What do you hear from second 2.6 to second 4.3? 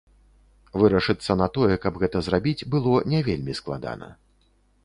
было не вельмі складана.